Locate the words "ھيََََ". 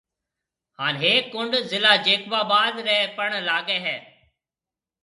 3.85-3.97